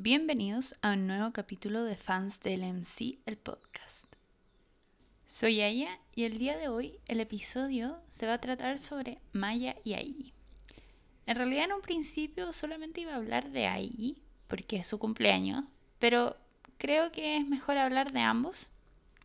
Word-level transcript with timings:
Bienvenidos 0.00 0.76
a 0.80 0.92
un 0.92 1.08
nuevo 1.08 1.32
capítulo 1.32 1.82
de 1.82 1.96
Fans 1.96 2.38
del 2.38 2.62
MC, 2.62 3.18
el 3.26 3.36
podcast. 3.36 4.06
Soy 5.26 5.60
Aya 5.60 5.98
y 6.14 6.22
el 6.22 6.38
día 6.38 6.56
de 6.56 6.68
hoy 6.68 7.00
el 7.08 7.18
episodio 7.18 7.98
se 8.10 8.28
va 8.28 8.34
a 8.34 8.40
tratar 8.40 8.78
sobre 8.78 9.18
Maya 9.32 9.74
y 9.82 9.94
Ai. 9.94 10.32
En 11.26 11.34
realidad 11.34 11.64
en 11.64 11.72
un 11.72 11.80
principio 11.80 12.52
solamente 12.52 13.00
iba 13.00 13.12
a 13.14 13.16
hablar 13.16 13.50
de 13.50 13.66
Ai 13.66 14.22
porque 14.46 14.76
es 14.76 14.86
su 14.86 15.00
cumpleaños, 15.00 15.64
pero 15.98 16.36
creo 16.76 17.10
que 17.10 17.36
es 17.36 17.44
mejor 17.44 17.76
hablar 17.76 18.12
de 18.12 18.20
ambos, 18.20 18.68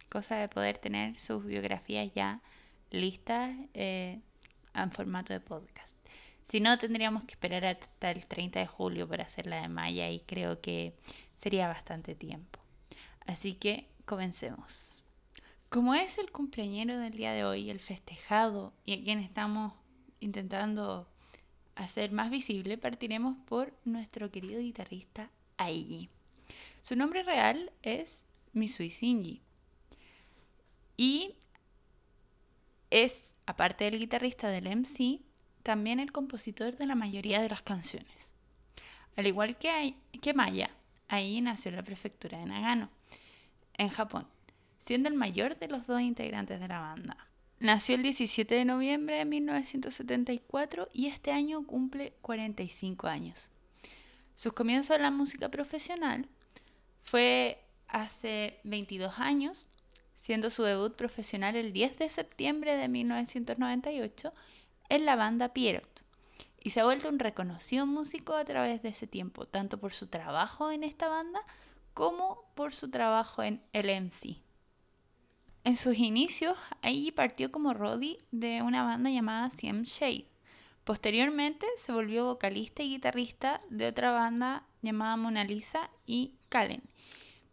cosa 0.10 0.38
de 0.38 0.50
poder 0.50 0.80
tener 0.80 1.20
sus 1.20 1.46
biografías 1.46 2.12
ya 2.16 2.42
listas 2.90 3.56
eh, 3.76 4.22
en 4.74 4.92
formato 4.92 5.34
de 5.34 5.40
podcast. 5.40 5.93
Si 6.44 6.60
no, 6.60 6.78
tendríamos 6.78 7.24
que 7.24 7.32
esperar 7.32 7.66
hasta 7.66 8.12
el 8.12 8.26
30 8.26 8.60
de 8.60 8.68
julio 8.68 9.08
para 9.08 9.24
hacer 9.24 9.48
la 9.48 9.62
de 9.62 9.68
Maya 9.68 10.10
y 10.10 10.20
creo 10.20 10.62
que 10.62 10.94
sería 11.38 11.68
bastante 11.68 12.16
tiempo. 12.16 12.60
Así 13.26 13.56
que 13.56 13.88
comencemos. 14.06 14.96
Como 15.70 15.96
es 15.96 16.18
el 16.18 16.32
cumpleañero 16.32 17.00
del 17.00 17.14
día 17.14 17.34
de 17.34 17.46
hoy, 17.46 17.70
el 17.70 17.80
festejado 17.80 18.74
y 18.86 18.94
a 18.94 19.04
quien 19.04 19.20
estamos 19.20 19.74
intentando 20.20 21.08
hacer 21.76 22.12
más 22.12 22.30
visible, 22.30 22.78
partiremos 22.78 23.38
por 23.46 23.74
nuestro 23.84 24.30
querido 24.30 24.60
guitarrista 24.60 25.30
Aiji. 25.58 26.10
Su 26.84 26.96
nombre 26.96 27.24
real 27.24 27.72
es 27.82 28.20
Misui 28.54 28.90
Shinji. 28.90 29.42
Y 30.98 31.36
es, 32.92 33.34
aparte 33.46 33.86
del 33.86 34.00
guitarrista 34.00 34.50
del 34.50 34.68
MC, 34.68 35.22
también 35.64 36.00
el 36.00 36.12
compositor 36.12 36.78
de 36.78 36.86
la 36.86 36.96
mayoría 36.96 37.42
de 37.42 37.50
las 37.50 37.62
canciones. 37.62 38.30
Al 39.16 39.28
igual 39.28 39.58
que, 39.58 39.96
que 40.22 40.34
Maya, 40.34 40.70
ahí 41.08 41.42
nació 41.42 41.72
la 41.72 41.84
prefectura 41.84 42.38
de 42.38 42.46
Nagano, 42.46 42.90
en 43.78 43.90
Japón, 43.90 44.28
siendo 44.80 45.10
el 45.10 45.16
mayor 45.16 45.58
de 45.58 45.68
los 45.68 45.88
dos 45.88 46.02
integrantes 46.02 46.60
de 46.60 46.68
la 46.68 46.80
banda. 46.80 47.18
Nació 47.60 47.96
el 47.96 48.04
17 48.04 48.54
de 48.56 48.66
noviembre 48.66 49.16
de 49.16 49.26
1974 49.26 50.90
y 50.94 51.08
este 51.08 51.32
año 51.32 51.66
cumple 51.66 52.14
45 52.22 53.08
años. 53.08 53.50
Sus 54.36 54.54
comienzos 54.54 54.96
en 54.96 55.04
la 55.04 55.12
música 55.12 55.50
profesional 55.50 56.28
fue 57.04 57.64
hace 57.88 58.60
22 58.64 59.20
años, 59.20 59.66
siendo 60.20 60.50
su 60.50 60.64
debut 60.64 60.96
profesional 60.96 61.56
el 61.56 61.72
10 61.72 62.00
de 62.00 62.10
septiembre 62.10 62.76
de 62.76 62.88
1998 62.88 64.34
en 64.94 65.06
la 65.06 65.16
banda 65.16 65.50
Pierrot. 65.50 66.04
Y 66.62 66.70
se 66.70 66.80
ha 66.80 66.86
vuelto 66.86 67.10
un 67.10 67.18
reconocido 67.18 67.88
músico 67.88 68.36
a 68.36 68.46
través 68.46 68.84
de 68.84 68.90
ese 68.90 69.08
tiempo, 69.08 69.48
tanto 69.48 69.80
por 69.80 69.92
su 69.92 70.06
trabajo 70.06 70.70
en 70.70 70.84
esta 70.84 71.08
banda 71.08 71.42
como 71.96 72.46
por 72.54 72.74
su 72.74 72.92
trabajo 72.92 73.42
en 73.42 73.64
LMC. 73.74 74.38
En 75.64 75.78
sus 75.78 75.98
inicios, 75.98 76.58
Aiji 76.84 77.12
partió 77.12 77.52
como 77.52 77.74
Roddy 77.74 78.20
de 78.32 78.62
una 78.62 78.84
banda 78.84 79.10
llamada 79.10 79.50
CM 79.50 79.84
Shade. 79.84 80.28
Posteriormente 80.84 81.66
se 81.78 81.92
volvió 81.92 82.26
vocalista 82.26 82.84
y 82.84 82.90
guitarrista 82.90 83.62
de 83.72 83.88
otra 83.88 84.12
banda 84.12 84.68
llamada 84.84 85.18
Mona 85.18 85.44
Lisa 85.44 85.90
y 86.06 86.36
Kallen. 86.50 86.84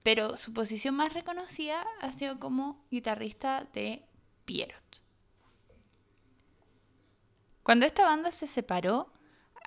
Pero 0.03 0.37
su 0.37 0.53
posición 0.53 0.95
más 0.95 1.15
reconocida 1.15 1.87
ha 2.03 2.13
sido 2.13 2.39
como 2.39 2.85
guitarrista 2.91 3.67
de 3.73 4.03
Pierrot. 4.45 5.01
Cuando 7.71 7.87
esta 7.87 8.05
banda 8.05 8.33
se 8.33 8.49
separó, 8.49 9.13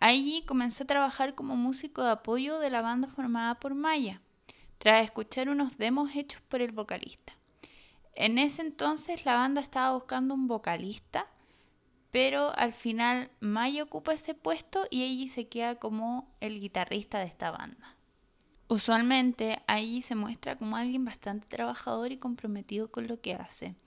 Aiji 0.02 0.44
comenzó 0.46 0.84
a 0.84 0.88
trabajar 0.88 1.36
como 1.36 1.56
músico 1.56 2.04
de 2.04 2.12
apoyo 2.12 2.60
de 2.60 2.70
la 2.70 2.82
banda 2.82 3.08
formada 3.08 3.56
por 3.62 3.76
Maya, 3.76 4.20
tras 4.78 5.06
escuchar 5.06 5.48
unos 5.48 5.78
demos 5.78 6.14
hechos 6.14 6.42
por 6.50 6.62
el 6.62 6.74
vocalista. 6.74 7.32
En 8.14 8.40
ese 8.40 8.62
entonces 8.62 9.24
la 9.24 9.36
banda 9.36 9.62
estaba 9.62 9.94
buscando 9.94 10.34
un 10.34 10.50
vocalista, 10.50 11.28
pero 12.12 12.52
al 12.58 12.74
final 12.74 13.32
Maya 13.40 13.84
ocupa 13.84 14.14
ese 14.14 14.34
puesto 14.34 14.86
y 14.90 15.04
Aiji 15.04 15.30
se 15.30 15.48
queda 15.48 15.76
como 15.76 16.28
el 16.42 16.60
guitarrista 16.60 17.20
de 17.20 17.28
esta 17.28 17.52
banda. 17.52 17.96
Usualmente 18.68 19.62
Aiji 19.66 20.02
se 20.02 20.16
muestra 20.16 20.58
como 20.58 20.76
alguien 20.76 21.06
bastante 21.06 21.48
trabajador 21.48 22.12
y 22.12 22.18
comprometido 22.18 22.92
con 22.92 23.08
lo 23.08 23.22
que 23.22 23.36
hace 23.36 23.78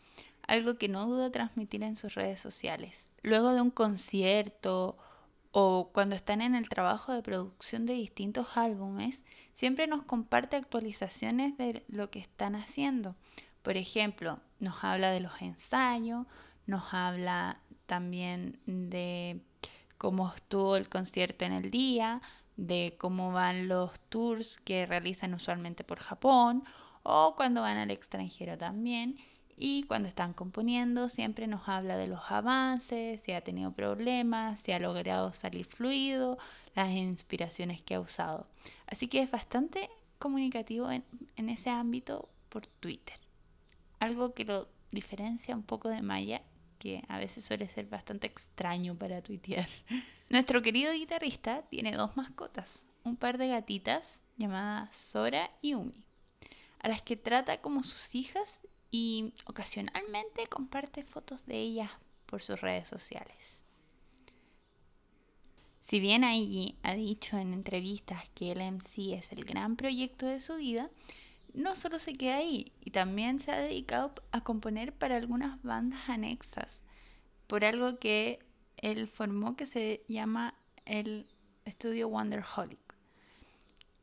algo 0.46 0.76
que 0.76 0.88
no 0.88 1.06
duda 1.06 1.30
transmitir 1.30 1.82
en 1.82 1.96
sus 1.96 2.14
redes 2.14 2.40
sociales. 2.40 3.08
Luego 3.22 3.52
de 3.52 3.60
un 3.60 3.70
concierto 3.70 4.96
o 5.50 5.90
cuando 5.92 6.14
están 6.14 6.42
en 6.42 6.54
el 6.54 6.68
trabajo 6.68 7.12
de 7.12 7.22
producción 7.22 7.86
de 7.86 7.94
distintos 7.94 8.56
álbumes, 8.56 9.24
siempre 9.54 9.86
nos 9.86 10.02
comparte 10.04 10.56
actualizaciones 10.56 11.56
de 11.56 11.82
lo 11.88 12.10
que 12.10 12.18
están 12.18 12.54
haciendo. 12.54 13.16
Por 13.62 13.76
ejemplo, 13.76 14.38
nos 14.60 14.84
habla 14.84 15.10
de 15.10 15.20
los 15.20 15.40
ensayos, 15.40 16.26
nos 16.66 16.92
habla 16.92 17.60
también 17.86 18.60
de 18.66 19.40
cómo 19.98 20.32
estuvo 20.34 20.76
el 20.76 20.88
concierto 20.88 21.44
en 21.44 21.52
el 21.52 21.70
día, 21.70 22.20
de 22.56 22.96
cómo 22.98 23.32
van 23.32 23.68
los 23.68 23.98
tours 24.08 24.58
que 24.58 24.86
realizan 24.86 25.34
usualmente 25.34 25.84
por 25.84 26.00
Japón 26.00 26.64
o 27.02 27.34
cuando 27.36 27.62
van 27.62 27.78
al 27.78 27.90
extranjero 27.90 28.58
también 28.58 29.16
y 29.56 29.84
cuando 29.84 30.08
están 30.08 30.34
componiendo 30.34 31.08
siempre 31.08 31.46
nos 31.46 31.68
habla 31.68 31.96
de 31.96 32.06
los 32.06 32.20
avances, 32.28 33.20
si 33.22 33.32
ha 33.32 33.40
tenido 33.40 33.72
problemas, 33.72 34.60
si 34.60 34.72
ha 34.72 34.78
logrado 34.78 35.32
salir 35.32 35.64
fluido, 35.64 36.38
las 36.74 36.90
inspiraciones 36.90 37.80
que 37.80 37.94
ha 37.94 38.00
usado. 38.00 38.46
Así 38.86 39.08
que 39.08 39.22
es 39.22 39.30
bastante 39.30 39.88
comunicativo 40.18 40.90
en, 40.90 41.04
en 41.36 41.48
ese 41.48 41.70
ámbito 41.70 42.28
por 42.50 42.66
Twitter. 42.66 43.16
Algo 43.98 44.34
que 44.34 44.44
lo 44.44 44.68
diferencia 44.90 45.54
un 45.54 45.62
poco 45.62 45.88
de 45.88 46.02
Maya, 46.02 46.42
que 46.78 47.02
a 47.08 47.18
veces 47.18 47.44
suele 47.44 47.66
ser 47.68 47.86
bastante 47.86 48.26
extraño 48.26 48.94
para 48.94 49.22
tuitear. 49.22 49.68
Nuestro 50.28 50.60
querido 50.60 50.92
guitarrista 50.92 51.62
tiene 51.70 51.92
dos 51.92 52.14
mascotas, 52.16 52.84
un 53.04 53.16
par 53.16 53.38
de 53.38 53.48
gatitas 53.48 54.18
llamadas 54.36 54.94
Sora 54.94 55.50
y 55.62 55.74
Umi, 55.74 56.04
a 56.80 56.88
las 56.88 57.00
que 57.00 57.16
trata 57.16 57.62
como 57.62 57.82
sus 57.84 58.14
hijas 58.14 58.66
y 58.96 59.34
ocasionalmente 59.44 60.46
comparte 60.46 61.04
fotos 61.04 61.44
de 61.44 61.58
ellas 61.58 61.90
por 62.24 62.40
sus 62.42 62.58
redes 62.62 62.88
sociales. 62.88 63.62
Si 65.82 66.00
bien 66.00 66.24
Aigi 66.24 66.78
ha 66.82 66.94
dicho 66.94 67.36
en 67.36 67.52
entrevistas 67.52 68.24
que 68.34 68.52
el 68.52 68.60
MC 68.60 69.12
es 69.12 69.32
el 69.32 69.44
gran 69.44 69.76
proyecto 69.76 70.24
de 70.24 70.40
su 70.40 70.56
vida, 70.56 70.88
no 71.52 71.76
solo 71.76 71.98
se 71.98 72.14
queda 72.14 72.36
ahí 72.36 72.72
y 72.80 72.90
también 72.90 73.38
se 73.38 73.52
ha 73.52 73.60
dedicado 73.60 74.14
a 74.32 74.40
componer 74.40 74.94
para 74.94 75.16
algunas 75.16 75.62
bandas 75.62 76.08
anexas 76.08 76.82
por 77.46 77.66
algo 77.66 77.98
que 77.98 78.38
él 78.78 79.08
formó 79.08 79.56
que 79.56 79.66
se 79.66 80.04
llama 80.08 80.54
el 80.86 81.26
estudio 81.66 82.08
Wonderholic. 82.08 82.80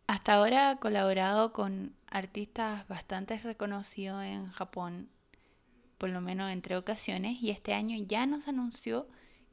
Hasta 0.06 0.36
ahora 0.36 0.70
ha 0.70 0.76
colaborado 0.78 1.52
con 1.52 1.96
artistas 2.14 2.88
bastante 2.88 3.38
reconocidos 3.40 4.24
en 4.24 4.52
Japón, 4.52 5.10
por 5.98 6.10
lo 6.10 6.22
menos 6.22 6.52
en 6.52 6.62
tres 6.62 6.78
ocasiones, 6.78 7.42
y 7.42 7.50
este 7.50 7.74
año 7.74 7.98
ya 8.08 8.28
nos 8.28 8.48
anunció 8.48 9.08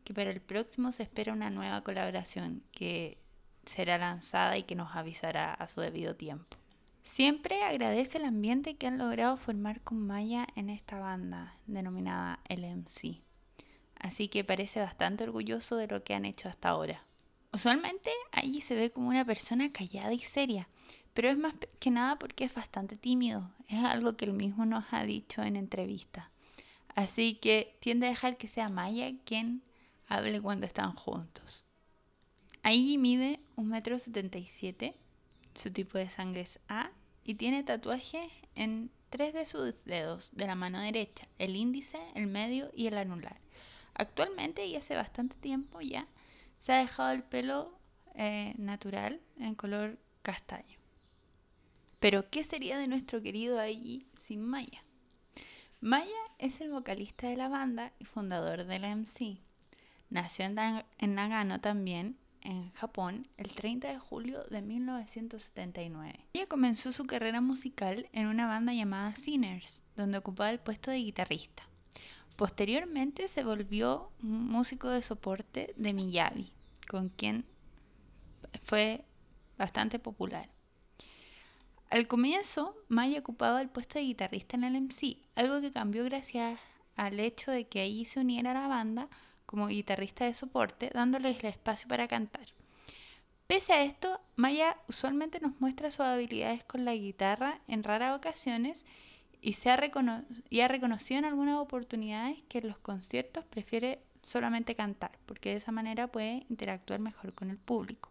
que 0.04 0.12
para 0.12 0.31
el 0.31 0.43
próximo 0.43 0.93
se 0.93 1.03
espera 1.03 1.32
una 1.32 1.48
nueva 1.48 1.82
colaboración 1.82 2.62
que 2.71 3.19
será 3.65 3.97
lanzada 3.97 4.59
y 4.59 4.65
que 4.65 4.75
nos 4.75 4.94
avisará 4.94 5.54
a 5.54 5.69
su 5.69 5.81
debido 5.81 6.16
tiempo. 6.16 6.59
Siempre 7.03 7.62
agradece 7.62 8.19
el 8.19 8.26
ambiente 8.26 8.77
que 8.77 8.87
han 8.87 8.98
logrado 8.98 9.38
formar 9.38 9.81
con 9.81 10.06
Maya 10.06 10.47
en 10.54 10.69
esta 10.69 10.98
banda 10.98 11.56
denominada 11.66 12.41
LMC. 12.50 13.22
Así 13.98 14.28
que 14.28 14.44
parece 14.44 14.81
bastante 14.81 15.25
orgulloso 15.25 15.77
de 15.77 15.87
lo 15.87 16.04
que 16.04 16.12
han 16.15 16.27
hecho 16.27 16.48
hasta 16.48 16.69
ahora. 16.69 17.04
Usualmente 17.53 18.10
allí 18.32 18.60
se 18.60 18.75
ve 18.75 18.91
como 18.91 19.09
una 19.09 19.25
persona 19.25 19.72
callada 19.72 20.12
y 20.12 20.21
seria, 20.21 20.69
pero 21.15 21.28
es 21.28 21.38
más 21.38 21.54
que 21.78 21.91
nada 21.91 22.18
porque 22.18 22.45
es 22.45 22.54
bastante 22.54 22.97
tímido. 22.97 23.51
Es 23.68 23.83
algo 23.84 24.16
que 24.16 24.24
él 24.24 24.33
mismo 24.33 24.65
nos 24.65 24.84
ha 24.92 25.04
dicho 25.04 25.42
en 25.42 25.57
entrevista. 25.57 26.30
Así 26.95 27.34
que 27.34 27.77
tiende 27.80 28.07
a 28.07 28.10
dejar 28.10 28.36
que 28.36 28.48
sea 28.48 28.68
Maya 28.68 29.12
quien 29.24 29.62
hable 30.09 30.41
cuando 30.41 30.66
están 30.66 30.95
juntos. 30.95 31.65
Allí 32.62 32.98
mide 32.98 33.41
1,77 33.57 34.74
m, 34.80 34.95
su 35.54 35.72
tipo 35.72 35.98
de 35.98 36.10
sangre 36.10 36.42
es 36.42 36.59
A 36.68 36.91
y 37.24 37.34
tiene 37.34 37.63
tatuajes 37.63 38.30
en 38.54 38.91
tres 39.09 39.34
de 39.34 39.47
sus 39.47 39.74
dedos 39.84 40.30
de 40.34 40.47
la 40.47 40.54
mano 40.54 40.80
derecha, 40.80 41.27
el 41.39 41.56
índice, 41.56 41.98
el 42.15 42.27
medio 42.27 42.71
y 42.74 42.86
el 42.86 42.98
anular. 42.98 43.39
Actualmente 43.95 44.66
y 44.66 44.77
hace 44.77 44.95
bastante 44.95 45.36
tiempo 45.36 45.80
ya 45.80 46.06
se 46.59 46.72
ha 46.72 46.78
dejado 46.78 47.13
el 47.13 47.22
pelo 47.22 47.72
eh, 48.15 48.54
natural 48.59 49.21
en 49.39 49.54
color 49.54 49.98
castaño. 50.22 50.79
Pero, 52.00 52.30
¿qué 52.30 52.44
sería 52.44 52.78
de 52.78 52.88
nuestro 52.88 53.22
querido 53.22 53.60
allí 53.60 54.06
sin 54.16 54.42
Maya? 54.42 54.82
Maya 55.82 56.08
es 56.38 56.60
el 56.60 56.70
vocalista 56.70 57.28
de 57.28 57.36
la 57.36 57.48
banda 57.48 57.92
y 57.98 58.06
fundador 58.06 58.64
de 58.64 58.78
la 58.78 58.97
MC. 58.97 59.38
Nació 60.08 60.47
en, 60.47 61.14
Nagano 61.14 61.60
también 61.60 62.16
en 62.41 62.72
Japón 62.72 63.28
el 63.36 63.52
30 63.54 63.88
de 63.88 63.98
julio 63.98 64.44
de 64.44 64.62
1979. 64.62 66.26
Ella 66.32 66.47
comenzó 66.47 66.91
su 66.92 67.06
carrera 67.06 67.42
musical 67.42 68.08
en 68.12 68.26
una 68.26 68.46
banda 68.46 68.72
llamada 68.72 69.14
Sinners, 69.14 69.80
donde 69.94 70.18
ocupaba 70.18 70.50
el 70.50 70.58
puesto 70.58 70.91
de 70.91 70.98
guitarrista. 70.98 71.64
Posteriormente 72.36 73.28
se 73.28 73.44
volvió 73.44 74.10
músico 74.20 74.88
de 74.88 75.03
soporte 75.03 75.74
de 75.76 75.92
Miyavi, 75.92 76.50
con 76.88 77.10
quien 77.10 77.44
fue 78.62 79.04
bastante 79.58 79.98
popular. 79.98 80.48
Al 81.91 82.07
comienzo, 82.07 82.77
Maya 82.89 83.19
ocupaba 83.19 83.60
el 83.60 83.69
puesto 83.69 83.98
de 83.98 84.04
guitarrista 84.04 84.57
en 84.57 84.63
el 84.63 84.77
MC, 84.77 85.16
algo 85.34 85.60
que 85.60 85.72
cambió 85.72 86.04
gracias 86.04 86.60
al 86.95 87.19
hecho 87.19 87.51
de 87.51 87.66
que 87.66 87.81
allí 87.81 88.04
se 88.04 88.21
uniera 88.21 88.53
a 88.53 88.54
la 88.54 88.69
banda 88.69 89.09
como 89.45 89.66
guitarrista 89.66 90.25
de 90.25 90.34
soporte, 90.34 90.92
dándoles 90.95 91.41
el 91.41 91.47
espacio 91.47 91.89
para 91.89 92.07
cantar. 92.07 92.47
Pese 93.48 93.72
a 93.72 93.83
esto, 93.83 94.21
Maya 94.37 94.77
usualmente 94.89 95.41
nos 95.41 95.60
muestra 95.60 95.91
sus 95.91 96.03
habilidades 96.03 96.63
con 96.63 96.84
la 96.84 96.95
guitarra 96.95 97.59
en 97.66 97.83
raras 97.83 98.16
ocasiones 98.16 98.87
y, 99.42 99.54
se 99.54 99.71
ha, 99.71 99.81
y 100.48 100.60
ha 100.60 100.69
reconocido 100.69 101.19
en 101.19 101.25
algunas 101.25 101.59
oportunidades 101.59 102.39
que 102.48 102.59
en 102.59 102.69
los 102.69 102.78
conciertos 102.78 103.45
prefiere 103.47 103.98
solamente 104.25 104.77
cantar, 104.77 105.19
porque 105.27 105.51
de 105.51 105.57
esa 105.57 105.72
manera 105.72 106.07
puede 106.07 106.47
interactuar 106.48 107.01
mejor 107.01 107.34
con 107.34 107.51
el 107.51 107.59
público. 107.59 108.09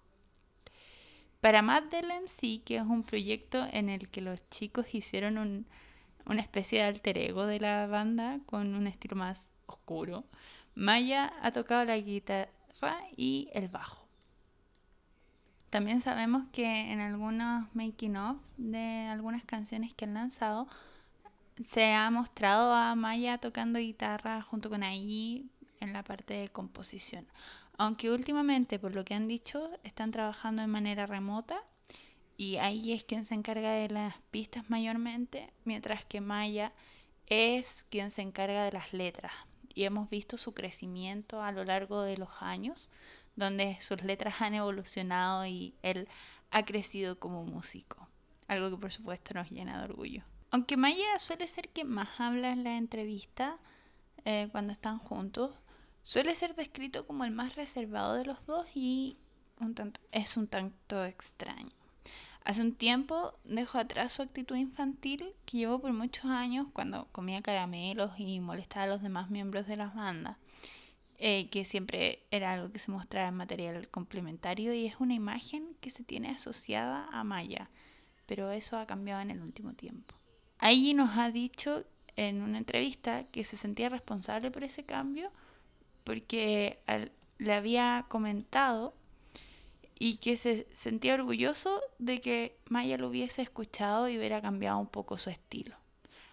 Para 1.41 1.61
Mad 1.61 1.83
del 1.83 2.07
MC, 2.07 2.63
que 2.65 2.77
es 2.77 2.83
un 2.83 3.03
proyecto 3.03 3.65
en 3.71 3.89
el 3.89 4.09
que 4.09 4.19
los 4.19 4.47
chicos 4.49 4.93
hicieron 4.93 5.65
una 6.25 6.41
especie 6.41 6.79
de 6.79 6.85
alter 6.85 7.17
ego 7.17 7.45
de 7.45 7.61
la 7.61 7.87
banda 7.87 8.39
con 8.45 8.75
un 8.75 8.87
estilo 8.87 9.15
más 9.15 9.41
oscuro, 9.65 10.25
Maya 10.75 11.31
ha 11.41 11.51
tocado 11.51 11.85
la 11.85 11.97
guitarra 11.97 12.51
y 13.15 13.49
el 13.53 13.69
bajo. 13.69 14.05
También 15.69 16.01
sabemos 16.01 16.43
que 16.51 16.91
en 16.91 16.99
algunos 16.99 17.73
making 17.73 18.17
of 18.17 18.37
de 18.57 19.07
algunas 19.07 19.45
canciones 19.45 19.93
que 19.93 20.05
han 20.05 20.15
lanzado 20.15 20.67
se 21.65 21.93
ha 21.93 22.09
mostrado 22.11 22.73
a 22.73 22.95
Maya 22.95 23.37
tocando 23.37 23.79
guitarra 23.79 24.41
junto 24.41 24.69
con 24.69 24.83
Ayi 24.83 25.49
en 25.79 25.93
la 25.93 26.03
parte 26.03 26.33
de 26.33 26.49
composición. 26.49 27.27
Aunque 27.79 28.11
últimamente, 28.11 28.77
por 28.77 28.93
lo 28.93 29.05
que 29.05 29.13
han 29.13 29.29
dicho, 29.29 29.69
están 29.85 30.11
trabajando 30.11 30.61
de 30.61 30.67
manera 30.67 31.05
remota 31.05 31.63
y 32.35 32.57
Ayi 32.57 32.91
es 32.91 33.05
quien 33.05 33.23
se 33.23 33.35
encarga 33.35 33.71
de 33.71 33.87
las 33.87 34.17
pistas 34.31 34.69
mayormente, 34.69 35.53
mientras 35.63 36.03
que 36.03 36.19
Maya 36.19 36.73
es 37.27 37.85
quien 37.89 38.11
se 38.11 38.21
encarga 38.21 38.65
de 38.65 38.73
las 38.73 38.91
letras, 38.91 39.31
y 39.73 39.85
hemos 39.85 40.09
visto 40.09 40.37
su 40.37 40.53
crecimiento 40.53 41.41
a 41.41 41.53
lo 41.53 41.63
largo 41.63 42.01
de 42.01 42.17
los 42.17 42.27
años, 42.41 42.89
donde 43.37 43.77
sus 43.79 44.03
letras 44.03 44.41
han 44.41 44.55
evolucionado 44.55 45.45
y 45.45 45.73
él 45.81 46.09
ha 46.51 46.65
crecido 46.65 47.17
como 47.17 47.45
músico, 47.45 48.09
algo 48.49 48.71
que 48.71 48.81
por 48.81 48.91
supuesto 48.91 49.33
nos 49.35 49.49
llena 49.51 49.77
de 49.77 49.85
orgullo. 49.85 50.23
Aunque 50.51 50.75
Maya 50.75 51.17
suele 51.17 51.47
ser 51.47 51.69
quien 51.69 51.87
más 51.87 52.09
habla 52.19 52.51
en 52.51 52.65
la 52.65 52.75
entrevista 52.75 53.57
eh, 54.25 54.49
cuando 54.51 54.73
están 54.73 54.99
juntos, 54.99 55.53
suele 56.03 56.35
ser 56.35 56.55
descrito 56.55 57.05
como 57.05 57.23
el 57.25 57.31
más 57.31 57.55
reservado 57.55 58.15
de 58.15 58.25
los 58.25 58.45
dos 58.45 58.65
y 58.73 59.17
un 59.59 59.75
es 60.11 60.37
un 60.37 60.47
tanto 60.47 61.05
extraño. 61.05 61.71
Hace 62.45 62.61
un 62.61 62.73
tiempo 62.73 63.33
dejó 63.43 63.77
atrás 63.77 64.13
su 64.13 64.21
actitud 64.21 64.55
infantil 64.55 65.33
que 65.45 65.57
llevó 65.57 65.79
por 65.79 65.93
muchos 65.93 66.25
años 66.25 66.67
cuando 66.73 67.07
comía 67.11 67.41
caramelos 67.41 68.11
y 68.17 68.39
molestaba 68.39 68.85
a 68.85 68.87
los 68.87 69.03
demás 69.03 69.29
miembros 69.29 69.67
de 69.67 69.77
las 69.77 69.93
bandas, 69.93 70.37
eh, 71.17 71.49
que 71.49 71.65
siempre 71.65 72.23
era 72.31 72.53
algo 72.53 72.71
que 72.71 72.79
se 72.79 72.91
mostraba 72.91 73.27
en 73.27 73.35
material 73.35 73.87
complementario 73.89 74.73
y 74.73 74.85
es 74.85 74.95
una 74.99 75.13
imagen 75.13 75.75
que 75.81 75.89
se 75.89 76.03
tiene 76.03 76.29
asociada 76.29 77.07
a 77.11 77.23
Maya, 77.23 77.69
pero 78.25 78.51
eso 78.51 78.77
ha 78.77 78.87
cambiado 78.87 79.21
en 79.21 79.31
el 79.31 79.41
último 79.41 79.73
tiempo. 79.73 80.15
Aigi 80.57 80.93
nos 80.93 81.17
ha 81.17 81.29
dicho 81.31 81.83
en 82.15 82.41
una 82.41 82.57
entrevista 82.57 83.25
que 83.25 83.43
se 83.43 83.57
sentía 83.57 83.89
responsable 83.89 84.49
por 84.49 84.63
ese 84.63 84.85
cambio 84.85 85.31
porque 86.09 86.79
le 87.37 87.53
había 87.53 88.07
comentado 88.07 88.95
y 89.99 90.17
que 90.17 90.37
se 90.37 90.65
sentía 90.73 91.13
orgulloso 91.13 91.81
de 91.99 92.19
que 92.19 92.57
Maya 92.67 92.97
lo 92.97 93.09
hubiese 93.09 93.43
escuchado 93.43 94.09
y 94.09 94.17
hubiera 94.17 94.41
cambiado 94.41 94.79
un 94.79 94.87
poco 94.87 95.19
su 95.19 95.29
estilo. 95.29 95.75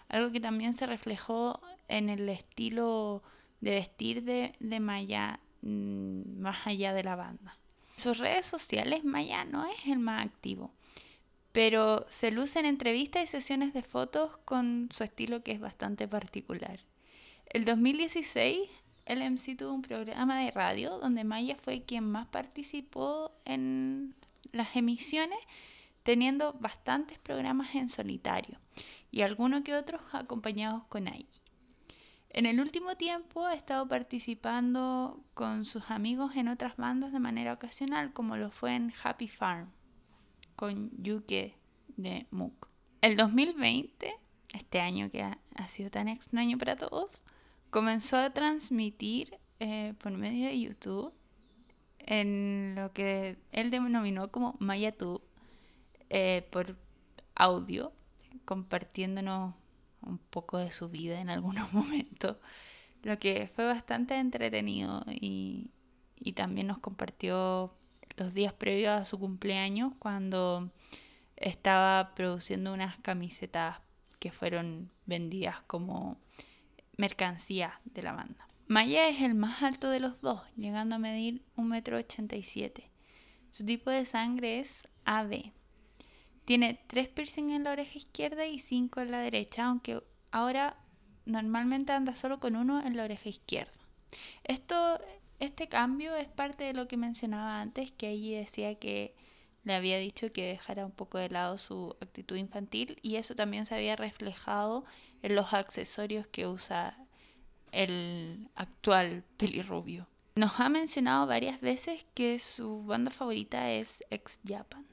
Algo 0.09 0.33
que 0.33 0.41
también 0.41 0.73
se 0.73 0.87
reflejó 0.87 1.61
en 1.89 2.09
el 2.09 2.27
estilo 2.31 3.23
de 3.61 3.73
vestir 3.73 4.23
de, 4.23 4.81
Maya 4.81 5.41
mm, 5.61 6.41
más 6.41 6.67
allá 6.67 6.95
de 6.95 7.05
la 7.05 7.17
banda. 7.17 7.59
En 7.97 8.03
sus 8.03 8.17
redes 8.17 8.47
sociales 8.47 9.05
Maya 9.05 9.45
no 9.45 9.67
es 9.67 9.87
el 9.87 9.99
más 9.99 10.25
activo, 10.25 10.71
pero 11.53 12.07
se 12.09 12.31
luce 12.31 12.61
en 12.61 12.65
entrevistas 12.65 13.25
y 13.25 13.27
sesiones 13.27 13.75
de 13.75 13.83
fotos 13.83 14.39
con 14.47 14.89
su 14.91 15.05
estilo 15.05 15.43
que 15.43 15.53
es 15.53 15.61
bastante 15.61 16.09
particular. 16.09 16.81
El 17.51 17.67
2016 17.67 18.71
el 19.07 19.23
MC 19.23 19.57
tuvo 19.57 19.73
un 19.73 19.83
programa 19.83 20.41
de 20.41 20.51
radio 20.51 20.99
donde 20.99 21.25
Maya 21.25 21.57
fue 21.57 21.85
quien 21.85 22.05
más 22.11 22.27
participó 22.27 23.33
en 23.45 24.15
las 24.53 24.75
emisiones, 24.75 25.39
teniendo 26.03 26.53
bastantes 26.55 27.19
programas 27.19 27.75
en 27.75 27.89
solitario 27.89 28.59
y 29.11 29.23
algunos 29.23 29.63
que 29.63 29.75
otros 29.75 30.01
acompañados 30.13 30.85
con 30.85 31.09
Aiki. 31.09 31.41
En 32.31 32.47
el 32.47 32.61
último 32.61 32.97
tiempo 32.97 33.47
ha 33.47 33.55
estado 33.55 33.89
participando 33.89 35.25
con 35.35 35.65
sus 35.65 35.91
amigos 35.91 36.37
en 36.37 36.49
otras 36.49 36.77
bandas 36.77 37.13
de 37.13 37.21
manera 37.21 37.55
ocasional, 37.55 38.13
como 38.13 38.37
lo 38.37 38.51
fue 38.51 38.75
en 38.75 38.93
Happy 39.03 39.29
Farm 39.29 39.71
con 40.55 40.91
Yuke 41.03 41.55
de 41.97 42.27
Mook. 42.31 42.69
El 43.01 43.17
2020, 43.17 44.15
este 44.53 44.81
año 44.81 45.11
que 45.11 45.23
ha, 45.23 45.39
ha 45.55 45.69
sido 45.69 45.91
tan 45.91 46.09
extraño 46.09 46.59
para 46.59 46.77
todos, 46.77 47.25
comenzó 47.71 48.17
a 48.17 48.31
transmitir 48.31 49.39
eh, 49.61 49.95
por 50.03 50.13
medio 50.13 50.47
de 50.49 50.61
YouTube 50.61 51.13
en 51.99 52.75
lo 52.77 52.93
que 52.93 53.37
él 53.53 53.71
denominó 53.71 54.31
como 54.31 54.57
MayaTube 54.61 55.23
eh, 56.11 56.47
por 56.51 56.77
audio, 57.35 57.93
compartiéndonos 58.45 59.55
un 60.03 60.19
poco 60.19 60.59
de 60.59 60.71
su 60.71 60.89
vida 60.89 61.21
en 61.21 61.31
algunos 61.31 61.73
momentos, 61.75 62.37
lo 63.03 63.19
que 63.19 63.51
fue 63.55 63.67
bastante 63.67 64.15
entretenido 64.15 65.05
y, 65.09 65.71
y 66.17 66.33
también 66.33 66.69
nos 66.69 66.79
compartió 66.79 67.75
los 68.17 68.33
días 68.33 68.53
previos 68.53 68.93
a 68.93 69.05
su 69.05 69.19
cumpleaños 69.19 69.93
cuando 69.99 70.71
estaba 71.37 72.15
produciendo 72.15 72.73
unas 72.73 72.97
camisetas 72.99 73.79
que 74.19 74.33
fueron 74.33 74.91
vendidas 75.05 75.61
como 75.67 76.19
mercancía 76.97 77.81
de 77.85 78.03
la 78.03 78.13
banda. 78.13 78.49
Maya 78.69 79.09
es 79.09 79.23
el 79.23 79.35
más 79.35 79.63
alto 79.63 79.91
de 79.91 80.01
los 80.01 80.21
dos, 80.21 80.43
llegando 80.57 80.97
a 80.97 80.99
medir 80.99 81.43
1,87 81.57 82.73
m. 82.83 82.91
Su 83.51 83.65
tipo 83.65 83.91
de 83.91 84.05
sangre 84.07 84.59
es 84.59 84.89
AB. 85.05 85.53
Tiene 86.45 86.81
tres 86.87 87.09
piercings 87.09 87.53
en 87.53 87.65
la 87.65 87.73
oreja 87.73 87.97
izquierda 87.97 88.47
y 88.47 88.59
cinco 88.59 89.01
en 89.01 89.11
la 89.11 89.21
derecha, 89.21 89.67
aunque 89.67 90.03
ahora 90.31 90.77
normalmente 91.27 91.93
anda 91.93 92.15
solo 92.15 92.41
con 92.41 92.57
uno 92.57 92.85
en 92.85 92.97
la 92.97 93.05
oreja 93.05 93.29
izquierda. 93.29 93.73
Esto, 94.45 95.01
este 95.39 95.69
cambio 95.69 96.15
es 96.17 96.29
parte 96.29 96.65
de 96.65 96.73
lo 96.73 96.89
que 96.89 96.97
mencionaba 96.97 97.61
antes, 97.61 97.93
que 97.93 98.09
allí 98.09 98.35
decía 98.35 98.77
que 98.77 99.15
le 99.67 99.75
había 99.75 99.99
dicho 99.99 100.33
que 100.33 100.47
dejara 100.47 100.87
un 100.87 100.93
poco 100.93 101.19
de 101.19 101.29
lado 101.29 101.59
su 101.59 101.97
actitud 102.01 102.37
infantil 102.37 103.01
y 103.03 103.17
eso 103.17 103.35
también 103.35 103.67
se 103.67 103.75
había 103.75 103.97
reflejado 103.97 104.85
en 105.23 105.35
los 105.35 105.53
accesorios 105.53 106.25
que 106.29 106.47
usa 106.47 106.97
el 107.73 108.49
actual 108.55 109.25
pelirrubio. 109.37 110.07
Nos 110.37 110.61
ha 110.61 110.69
mencionado 110.69 111.27
varias 111.27 111.61
veces 111.61 112.07
que 112.15 112.39
su 112.39 112.85
banda 112.85 113.11
favorita 113.11 113.73
es 113.73 114.05
Ex 114.09 114.39
Japan. 114.47 114.87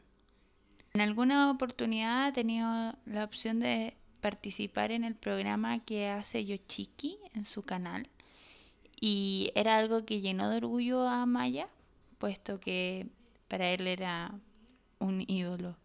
En 0.95 1.01
alguna 1.01 1.51
oportunidad 1.51 2.25
ha 2.25 2.33
tenido 2.33 2.95
la 3.05 3.25
opción 3.25 3.59
de 3.59 3.95
participar 4.21 4.91
en 4.91 5.03
el 5.03 5.13
programa 5.13 5.85
que 5.85 6.09
hace 6.09 6.45
Yoshiki 6.45 7.19
en 7.35 7.45
su 7.45 7.61
canal 7.61 8.09
y 8.99 9.51
era 9.53 9.77
algo 9.77 10.03
que 10.03 10.19
llenó 10.19 10.49
de 10.49 10.57
orgullo 10.57 11.07
a 11.07 11.27
Maya, 11.27 11.67
puesto 12.17 12.59
que 12.59 13.05
para 13.47 13.69
él 13.69 13.85
era 13.85 14.33
un 15.03 15.24
ídolo. 15.27 15.75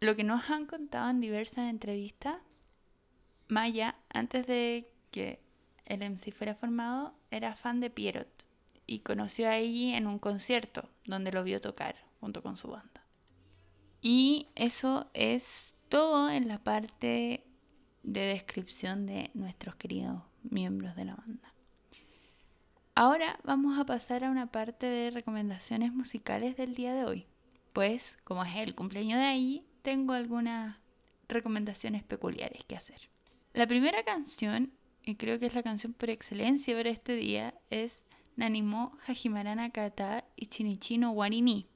Lo 0.00 0.14
que 0.14 0.24
nos 0.24 0.48
han 0.50 0.66
contado 0.66 1.10
en 1.10 1.20
diversas 1.20 1.70
entrevistas, 1.70 2.36
Maya, 3.48 3.96
antes 4.10 4.46
de 4.46 4.88
que 5.10 5.40
el 5.86 6.02
MC 6.02 6.32
fuera 6.32 6.54
formado, 6.54 7.14
era 7.30 7.56
fan 7.56 7.80
de 7.80 7.90
Pierrot 7.90 8.44
y 8.86 9.00
conoció 9.00 9.48
a 9.48 9.58
Iggy 9.58 9.94
en 9.94 10.06
un 10.06 10.18
concierto 10.18 10.88
donde 11.04 11.32
lo 11.32 11.42
vio 11.42 11.60
tocar 11.60 11.96
junto 12.20 12.42
con 12.42 12.56
su 12.56 12.68
banda. 12.68 13.02
Y 14.00 14.48
eso 14.54 15.10
es 15.14 15.74
todo 15.88 16.30
en 16.30 16.46
la 16.46 16.58
parte 16.58 17.44
de 18.02 18.20
descripción 18.20 19.06
de 19.06 19.30
nuestros 19.34 19.74
queridos 19.76 20.22
miembros 20.42 20.94
de 20.94 21.06
la 21.06 21.16
banda. 21.16 21.52
Ahora 22.94 23.38
vamos 23.44 23.78
a 23.78 23.84
pasar 23.84 24.24
a 24.24 24.30
una 24.30 24.50
parte 24.50 24.86
de 24.86 25.10
recomendaciones 25.10 25.92
musicales 25.92 26.56
del 26.56 26.74
día 26.74 26.94
de 26.94 27.04
hoy. 27.04 27.26
Pues, 27.72 28.16
como 28.24 28.44
es 28.44 28.56
el 28.56 28.74
cumpleaños 28.74 29.18
de 29.18 29.26
ahí, 29.26 29.64
tengo 29.82 30.12
algunas 30.12 30.76
recomendaciones 31.28 32.02
peculiares 32.02 32.64
que 32.64 32.76
hacer. 32.76 33.08
La 33.52 33.66
primera 33.66 34.02
canción, 34.04 34.72
y 35.04 35.16
creo 35.16 35.38
que 35.38 35.46
es 35.46 35.54
la 35.54 35.62
canción 35.62 35.92
por 35.92 36.10
excelencia 36.10 36.76
para 36.76 36.90
este 36.90 37.14
día, 37.14 37.54
es 37.70 38.04
Nanimo 38.36 38.96
Hajimarana 39.06 39.70
Kata 39.70 40.24
y 40.36 40.46
Chinichino 40.46 41.10
Warini. 41.12 41.66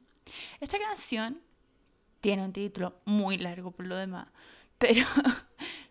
Esta 0.61 0.78
canción 0.78 1.40
tiene 2.20 2.44
un 2.44 2.52
título 2.52 3.00
muy 3.04 3.37
largo 3.38 3.72
por 3.72 3.87
lo 3.87 3.96
demás, 3.96 4.28
pero 4.78 5.06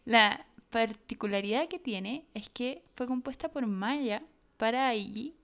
la 0.05 0.45
particularidad 0.69 1.67
que 1.67 1.79
tiene 1.79 2.25
es 2.33 2.49
que 2.49 2.83
fue 2.95 3.07
compuesta 3.07 3.49
por 3.49 3.67
Maya 3.67 4.23
para 4.57 4.87
Aiji 4.87 5.35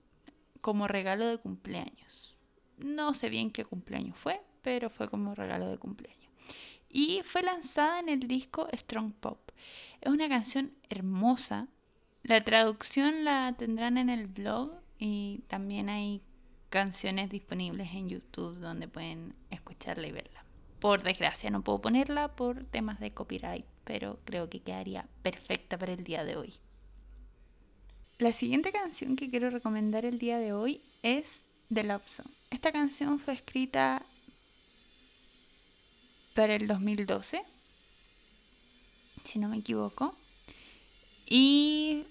como 0.60 0.88
regalo 0.88 1.26
de 1.26 1.38
cumpleaños. 1.38 2.36
No 2.78 3.12
sé 3.12 3.28
bien 3.28 3.50
qué 3.50 3.64
cumpleaños 3.64 4.16
fue, 4.16 4.40
pero 4.62 4.90
fue 4.90 5.08
como 5.08 5.34
regalo 5.34 5.68
de 5.68 5.78
cumpleaños. 5.78 6.30
Y 6.90 7.22
fue 7.24 7.42
lanzada 7.42 8.00
en 8.00 8.08
el 8.08 8.20
disco 8.20 8.68
Strong 8.72 9.12
Pop. 9.14 9.38
Es 10.00 10.10
una 10.10 10.28
canción 10.28 10.72
hermosa. 10.88 11.68
La 12.22 12.40
traducción 12.40 13.24
la 13.24 13.54
tendrán 13.58 13.98
en 13.98 14.08
el 14.10 14.26
blog 14.26 14.70
y 14.98 15.40
también 15.48 15.88
hay 15.88 16.22
canciones 16.70 17.30
disponibles 17.30 17.92
en 17.92 18.08
YouTube 18.08 18.58
donde 18.58 18.88
pueden 18.88 19.34
escucharla 19.50 20.06
y 20.06 20.12
verla. 20.12 20.44
Por 20.80 21.02
desgracia 21.02 21.50
no 21.50 21.62
puedo 21.62 21.80
ponerla 21.80 22.36
por 22.36 22.64
temas 22.64 23.00
de 23.00 23.12
copyright, 23.12 23.64
pero 23.84 24.20
creo 24.24 24.48
que 24.48 24.60
quedaría 24.60 25.06
perfecta 25.22 25.76
para 25.76 25.92
el 25.92 26.04
día 26.04 26.24
de 26.24 26.36
hoy. 26.36 26.54
La 28.18 28.32
siguiente 28.32 28.72
canción 28.72 29.16
que 29.16 29.30
quiero 29.30 29.50
recomendar 29.50 30.04
el 30.04 30.18
día 30.18 30.38
de 30.38 30.52
hoy 30.52 30.82
es 31.02 31.44
The 31.72 31.84
Love 31.84 32.06
Song. 32.06 32.30
Esta 32.50 32.72
canción 32.72 33.18
fue 33.18 33.34
escrita 33.34 34.02
para 36.38 36.54
el 36.54 36.68
2012, 36.68 37.42
si 39.24 39.40
no 39.40 39.48
me 39.48 39.56
equivoco. 39.56 40.14
Y 41.26 42.04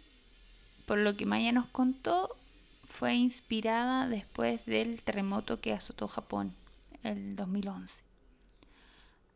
por 0.86 0.98
lo 0.98 1.16
que 1.16 1.26
Maya 1.26 1.54
nos 1.54 1.68
contó, 1.68 2.36
fue 2.84 3.16
inspirada 3.16 4.10
después 4.10 4.66
del 4.66 5.02
terremoto 5.02 5.62
que 5.62 5.72
azotó 5.72 6.10
Japón 6.10 6.54
el 7.04 7.38
2011. 7.38 8.02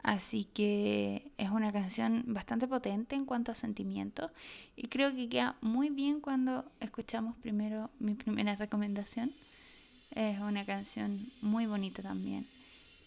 Así 0.03 0.43
que 0.53 1.31
es 1.37 1.49
una 1.51 1.71
canción 1.71 2.25
bastante 2.27 2.67
potente 2.67 3.15
en 3.15 3.23
cuanto 3.23 3.53
a 3.53 3.55
sentimientos 3.55 4.29
y 4.75 4.89
creo 4.89 5.15
que 5.15 5.29
queda 5.29 5.55
muy 5.61 5.89
bien 5.89 6.19
cuando 6.19 6.65
escuchamos 6.81 7.37
primero 7.37 7.89
mi 7.99 8.15
primera 8.15 8.57
recomendación. 8.57 9.31
Es 10.13 10.37
una 10.39 10.65
canción 10.65 11.31
muy 11.39 11.65
bonita 11.65 12.01
también 12.01 12.45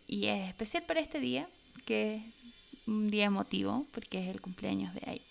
y 0.07 0.29
es 0.29 0.49
especial 0.49 0.85
para 0.85 1.01
este 1.01 1.21
día, 1.21 1.47
que 1.85 2.17
es 2.17 2.23
un 2.87 3.09
día 3.09 3.27
emotivo 3.27 3.87
porque 3.93 4.23
es 4.23 4.29
el 4.29 4.41
cumpleaños 4.41 4.95
de 4.95 5.03
Aiki. 5.07 5.25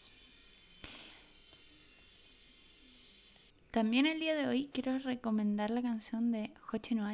También 3.72 4.06
el 4.06 4.20
día 4.20 4.36
de 4.36 4.48
hoy 4.48 4.70
quiero 4.72 5.00
recomendar 5.00 5.72
la 5.72 5.82
canción 5.82 6.32
de 6.32 6.52
Hochi 6.72 6.94
no 6.94 7.08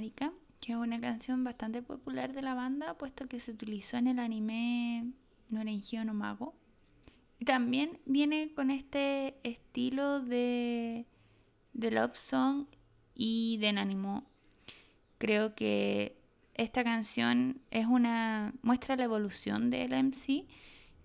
que 0.59 0.73
es 0.73 0.77
una 0.77 0.99
canción 0.99 1.43
bastante 1.45 1.81
popular 1.81 2.33
de 2.33 2.41
la 2.41 2.53
banda, 2.53 2.95
puesto 2.95 3.27
que 3.27 3.39
se 3.39 3.51
utilizó 3.51 3.95
en 3.95 4.07
el 4.07 4.19
anime 4.19 5.13
Norenjio 5.49 6.03
no 6.03 6.13
Mago. 6.13 6.53
Y 7.39 7.45
también 7.45 7.99
viene 8.05 8.51
con 8.53 8.71
este 8.71 9.35
estilo 9.43 10.19
de, 10.19 11.05
de 11.71 11.91
love 11.91 12.17
song 12.17 12.65
y 13.15 13.57
de 13.59 13.69
animo. 13.69 14.25
Creo 15.17 15.55
que 15.55 16.18
esta 16.59 16.83
canción 16.83 17.61
es 17.71 17.85
una 17.85 18.53
muestra 18.63 18.97
la 18.97 19.05
evolución 19.05 19.69
del 19.69 19.93
MC 19.93 20.45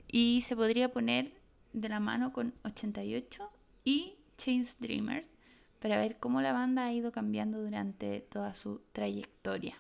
y 0.08 0.42
se 0.49 0.56
podría 0.56 0.90
poner 0.90 1.32
de 1.73 1.88
la 1.88 2.00
mano 2.00 2.32
con 2.32 2.54
88 2.64 3.50
y 3.84 4.16
Chains 4.37 4.76
Dreamers 4.80 5.30
para 5.78 5.96
ver 5.96 6.18
cómo 6.18 6.40
la 6.40 6.52
banda 6.52 6.87
ha 6.87 6.92
ido 6.92 7.12
cambiando 7.12 7.62
durante 7.62 8.20
toda 8.23 8.54
su 8.54 8.80
trayectoria. 8.92 9.76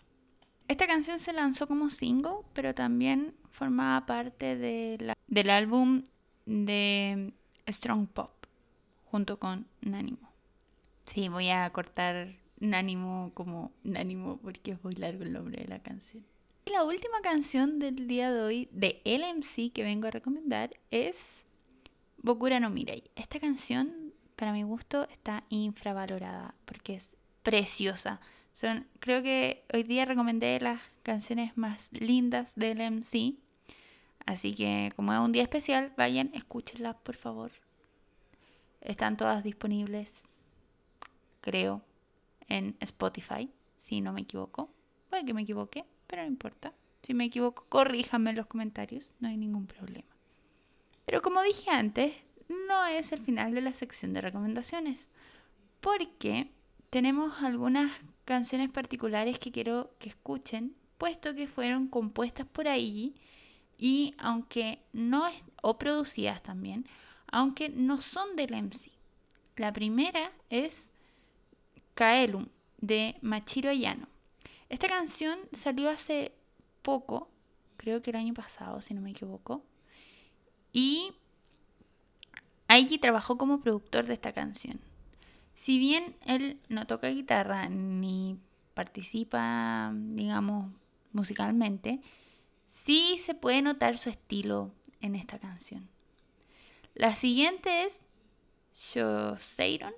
Esta 0.68 0.86
canción 0.86 1.18
se 1.18 1.32
lanzó 1.32 1.66
como 1.66 1.90
single, 1.90 2.44
pero 2.52 2.72
también 2.72 3.34
formaba 3.50 4.06
parte 4.06 4.54
del 4.56 5.50
álbum 5.50 6.04
de 6.46 7.32
Strong 7.66 8.06
Pop, 8.06 8.30
junto 9.06 9.40
con 9.40 9.66
Nánimo. 9.80 10.30
Sí, 11.06 11.28
voy 11.28 11.50
a 11.50 11.68
cortar 11.70 12.43
Nánimo 12.60 13.30
como 13.34 13.72
Nánimo 13.82 14.38
porque 14.38 14.72
es 14.72 14.84
muy 14.84 14.94
largo 14.94 15.24
el 15.24 15.32
nombre 15.32 15.62
de 15.62 15.68
la 15.68 15.80
canción. 15.80 16.24
Y 16.66 16.70
la 16.70 16.84
última 16.84 17.20
canción 17.22 17.78
del 17.78 18.08
día 18.08 18.32
de 18.32 18.40
hoy 18.40 18.68
de 18.72 19.02
LMC 19.04 19.72
que 19.72 19.82
vengo 19.82 20.06
a 20.06 20.10
recomendar 20.10 20.74
es 20.90 21.16
Bokura 22.18 22.58
no 22.58 22.70
Mirai. 22.70 23.04
Esta 23.16 23.38
canción 23.38 24.14
para 24.36 24.52
mi 24.52 24.62
gusto 24.62 25.06
está 25.10 25.44
infravalorada 25.50 26.54
porque 26.64 26.94
es 26.94 27.10
preciosa. 27.42 28.20
Son, 28.54 28.86
creo 29.00 29.22
que 29.22 29.64
hoy 29.74 29.82
día 29.82 30.06
recomendé 30.06 30.58
las 30.60 30.80
canciones 31.02 31.56
más 31.56 31.78
lindas 31.92 32.54
del 32.54 32.78
MC. 32.78 33.34
Así 34.24 34.54
que 34.54 34.90
como 34.96 35.12
es 35.12 35.18
un 35.18 35.32
día 35.32 35.42
especial, 35.42 35.92
vayan, 35.98 36.30
escúchenlas 36.34 36.96
por 36.96 37.16
favor. 37.16 37.50
Están 38.80 39.16
todas 39.16 39.44
disponibles, 39.44 40.24
creo, 41.40 41.82
en 42.48 42.76
Spotify, 42.80 43.50
si 43.78 44.00
no 44.00 44.12
me 44.12 44.22
equivoco. 44.22 44.70
Puede 45.10 45.24
que 45.24 45.34
me 45.34 45.42
equivoque, 45.42 45.84
pero 46.06 46.22
no 46.22 46.28
importa. 46.28 46.72
Si 47.02 47.14
me 47.14 47.26
equivoco, 47.26 47.66
corríjanme 47.68 48.30
en 48.30 48.36
los 48.36 48.46
comentarios, 48.46 49.14
no 49.20 49.28
hay 49.28 49.36
ningún 49.36 49.66
problema. 49.66 50.08
Pero 51.04 51.20
como 51.20 51.42
dije 51.42 51.70
antes, 51.70 52.14
no 52.68 52.86
es 52.86 53.12
el 53.12 53.20
final 53.20 53.54
de 53.54 53.60
la 53.60 53.72
sección 53.72 54.12
de 54.12 54.20
recomendaciones, 54.20 55.06
porque 55.80 56.50
tenemos 56.90 57.42
algunas 57.42 57.92
canciones 58.24 58.70
particulares 58.70 59.38
que 59.38 59.52
quiero 59.52 59.90
que 59.98 60.08
escuchen, 60.08 60.74
puesto 60.98 61.34
que 61.34 61.46
fueron 61.46 61.88
compuestas 61.88 62.46
por 62.46 62.68
ahí 62.68 63.14
y 63.76 64.14
aunque 64.18 64.78
no 64.92 65.26
es, 65.26 65.34
o 65.62 65.78
producidas 65.78 66.42
también, 66.42 66.86
aunque 67.26 67.68
no 67.68 68.00
son 68.00 68.36
del 68.36 68.54
MC. 68.54 68.92
La 69.56 69.72
primera 69.72 70.32
es 70.50 70.88
Kaelum 71.94 72.46
de 72.78 73.16
Machiro 73.22 73.70
Ayano. 73.70 74.08
Esta 74.68 74.88
canción 74.88 75.38
salió 75.52 75.90
hace 75.90 76.32
poco, 76.82 77.28
creo 77.76 78.02
que 78.02 78.10
el 78.10 78.16
año 78.16 78.34
pasado, 78.34 78.80
si 78.80 78.94
no 78.94 79.00
me 79.00 79.10
equivoco, 79.10 79.62
y 80.72 81.12
Aiki 82.68 82.98
trabajó 82.98 83.38
como 83.38 83.60
productor 83.60 84.06
de 84.06 84.14
esta 84.14 84.32
canción. 84.32 84.80
Si 85.54 85.78
bien 85.78 86.16
él 86.26 86.60
no 86.68 86.86
toca 86.86 87.08
guitarra 87.08 87.68
ni 87.68 88.38
participa, 88.74 89.92
digamos, 89.94 90.72
musicalmente, 91.12 92.00
sí 92.84 93.20
se 93.24 93.34
puede 93.34 93.62
notar 93.62 93.96
su 93.96 94.10
estilo 94.10 94.72
en 95.00 95.14
esta 95.14 95.38
canción. 95.38 95.88
La 96.94 97.14
siguiente 97.16 97.84
es 97.84 98.00
Shoseiron, 98.74 99.94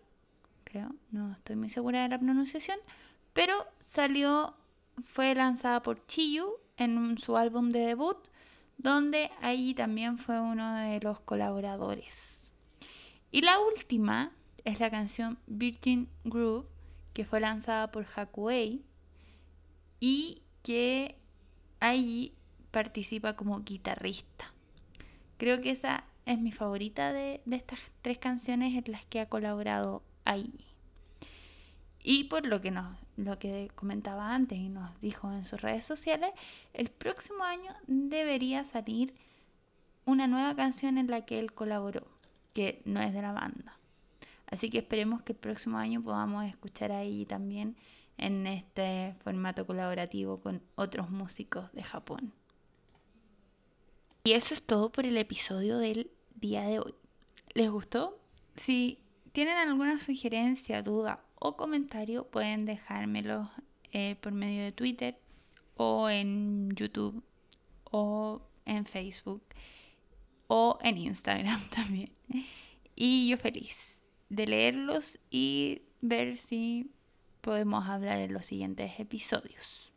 no 1.11 1.33
estoy 1.33 1.57
muy 1.57 1.71
segura 1.71 2.03
de 2.03 2.09
la 2.09 2.19
pronunciación, 2.19 2.79
pero 3.33 3.55
salió, 3.79 4.55
fue 5.05 5.35
lanzada 5.35 5.83
por 5.83 6.07
Chiyu 6.07 6.55
en 6.77 7.19
su 7.19 7.37
álbum 7.37 7.71
de 7.71 7.81
debut, 7.81 8.17
donde 8.79 9.31
Aiki 9.41 9.75
también 9.75 10.19
fue 10.19 10.41
uno 10.41 10.77
de 10.77 11.01
los 11.01 11.21
colaboradores. 11.21 12.51
Y 13.31 13.43
la 13.43 13.59
última 13.59 14.33
es 14.65 14.81
la 14.81 14.91
canción 14.91 15.39
Virgin 15.47 16.09
Groove, 16.25 16.67
que 17.13 17.25
fue 17.25 17.41
lanzada 17.41 17.91
por 17.91 18.07
Hakuei 18.15 18.83
y 20.01 20.43
que 20.63 21.17
ahí 21.81 22.33
participa 22.71 23.37
como 23.37 23.61
guitarrista. 23.61 24.53
Creo 25.39 25.61
que 25.61 25.71
esa 25.71 26.05
es 26.27 26.39
mi 26.39 26.53
favorita 26.53 27.13
de, 27.13 27.41
estas 27.51 27.79
tres 28.03 28.19
canciones 28.19 28.75
en 28.75 28.93
las 28.93 29.05
que 29.07 29.21
ha 29.21 29.29
colaborado 29.29 30.03
ahí. 30.27 30.53
Y 32.03 32.25
por 32.25 32.47
lo 32.47 32.61
que, 32.61 32.71
nos, 32.71 32.97
lo 33.17 33.39
que 33.39 33.71
comentaba 33.75 34.35
antes 34.35 34.59
y 34.59 34.69
nos 34.69 35.01
dijo 35.01 35.33
en 35.33 35.45
sus 35.45 35.61
redes 35.61 35.85
sociales, 35.85 36.31
el 36.73 36.91
próximo 36.91 37.43
año 37.43 37.75
debería 37.87 38.65
salir 38.65 39.15
una 40.05 40.29
nueva 40.29 40.55
canción 40.55 40.99
en 40.99 41.11
la 41.11 41.25
que 41.25 41.39
él 41.39 41.53
colaboró 41.53 42.07
que 42.55 42.81
no 42.85 43.01
es 43.03 43.13
de 43.13 43.23
la 43.23 43.33
banda. 43.33 43.77
Así 44.47 44.71
que 44.71 44.79
esperemos 44.79 45.23
que 45.23 45.33
el 45.33 45.39
próximo 45.39 45.79
año 45.79 46.03
podamos 46.03 46.45
escuchar 46.45 46.93
ahí 46.93 47.27
también 47.27 47.77
en 48.19 48.47
este 48.47 49.15
formato 49.25 49.67
colaborativo 49.67 50.41
con 50.41 50.63
otros 50.77 51.11
músicos 51.11 51.73
de 51.73 51.83
Japón. 51.83 52.33
Y 54.25 54.33
eso 54.33 54.55
es 54.55 54.63
todo 54.63 54.91
por 54.91 55.07
el 55.07 55.19
episodio 55.19 55.79
del 55.79 56.11
día 56.35 56.63
de 56.63 56.79
hoy. 56.79 56.95
¿Les 57.55 57.71
gustó? 57.71 58.19
Si 58.57 58.99
tienen 59.37 59.59
alguna 59.59 59.99
sugerencia, 59.99 60.81
duda 60.81 61.23
o 61.35 61.59
comentario 61.59 62.27
pueden 62.27 62.65
dejármelo 62.65 63.51
eh, 63.93 64.17
por 64.23 64.33
medio 64.33 64.65
de 64.65 64.73
Twitter 64.73 65.19
o 65.77 66.09
en 66.09 66.75
YouTube 66.75 67.23
o 67.85 68.41
en 68.65 68.87
Facebook 68.87 69.43
o 70.47 70.79
en 70.81 70.97
Instagram 70.97 71.61
también. 71.69 72.13
Y 72.95 73.29
yo 73.29 73.37
feliz 73.37 74.09
de 74.31 74.47
leerlos 74.47 75.19
y 75.31 75.83
ver 76.01 76.39
si 76.39 76.91
podemos 77.43 77.87
hablar 77.91 78.21
en 78.21 78.33
los 78.33 78.47
siguientes 78.47 78.99
episodios. 78.99 79.93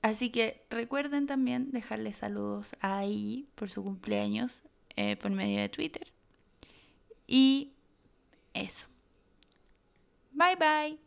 Así 0.00 0.30
que 0.30 0.64
recuerden 0.70 1.26
también 1.26 1.72
dejarle 1.72 2.12
saludos 2.12 2.76
ahí 2.78 3.48
por 3.56 3.68
su 3.68 3.82
cumpleaños 3.82 4.62
eh, 4.94 5.16
por 5.16 5.32
medio 5.32 5.60
de 5.60 5.68
Twitter. 5.70 6.12
Y 7.32 7.72
eso. 8.52 8.86
Bye 10.32 10.54
bye. 10.56 10.98